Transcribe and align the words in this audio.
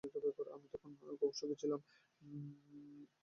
আমি 0.51 0.67
তখন 0.73 0.91
খুব 1.19 1.31
সুখী 1.37 1.55
ছিলাম। 1.61 1.79